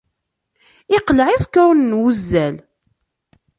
Iqleɛ 0.97 1.27
iẓekrunen 1.31 1.91
n 1.95 1.97
wuzzal. 1.99 2.55